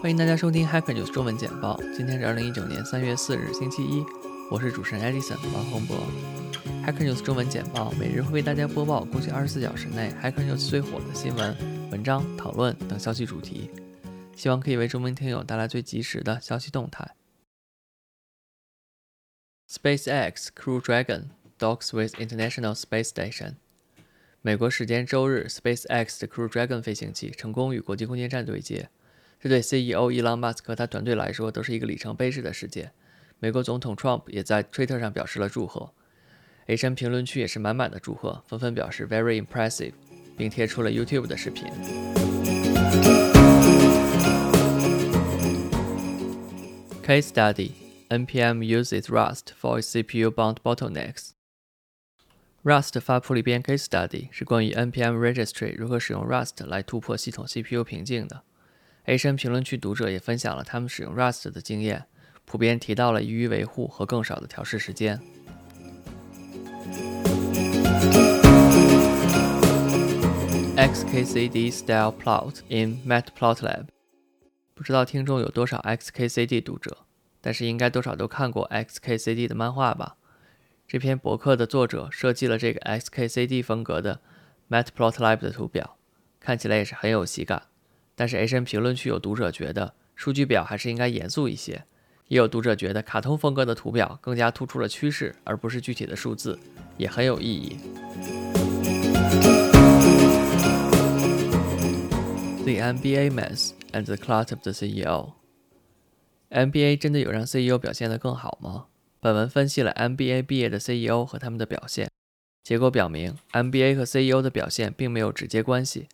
[0.00, 1.78] 欢迎大家收听 Hacker News 中文简报。
[1.94, 4.02] 今天是二零一九年三月四日，星期一。
[4.50, 5.98] 我是主持人 Edison 王洪博。
[6.86, 11.54] Hacker News 中文简报每日会为大家播报过去二十四小时内 Hacker News 最火的新闻、
[11.90, 13.68] 文章、讨论等消息主题，
[14.34, 17.14] 希望可以为中文听友带来最及时的消息动态。
[19.68, 21.24] SpaceX Crew Dragon
[21.58, 23.56] docks with International Space Station。
[24.40, 28.88] 美国时间周日，SpaceX 的 Crew Dragon 飞行器成功与国际空间站对接。
[29.42, 32.92] 这对 CEO 伊朗马斯克他团队来说都是一个里程碑式的事件。
[33.38, 35.94] 美国总统 Trump 也在推特上表示了祝贺
[36.66, 39.94] ，H N 评论区也是满满的祝贺，纷纷表示 very impressive，
[40.36, 41.64] 并贴出了 YouTube 的视频。
[47.02, 47.70] Case study:
[48.10, 51.30] NPM uses Rust for its CPU-bound bottlenecks.
[52.62, 58.42] Rust 发布了一篇 case study，是关于 NPM registry 如何使用 Rust 来突破系统 CPU 瓶颈的。
[59.06, 62.04] A 深评论区读者也分享了他们使用 Rust 的经验，
[62.44, 65.20] 普遍提到了易于维护和更少的调试时间。
[70.76, 73.86] XKCD style plot in Matplotlib，
[74.74, 76.98] 不知道听众有多少 XKCD 读者，
[77.40, 80.16] 但是应该多少都看过 XKCD 的漫画吧？
[80.86, 84.20] 这篇博客的作者设计了这个 XKCD 风格的
[84.68, 85.96] Matplotlib 的图表，
[86.38, 87.69] 看起来也是很有喜感。
[88.20, 91.84] 但是 H N 评论区有读者觉得数据表还是应该严肃一些，
[92.28, 96.58] 也有读者觉得卡通风格的图表更加突出了趋势，而不是具体的数字，
[96.98, 97.78] 也很有意义。
[102.62, 105.30] The NBA mess and the clout of the CEO。
[106.50, 108.88] NBA 真的有让 CEO 表现得更好吗？
[109.18, 112.10] 本文分析了 NBA 毕业的 CEO 和他们的表现，
[112.62, 116.08] 结果表明 NBA 和 CEO 的表现并没有直接关系。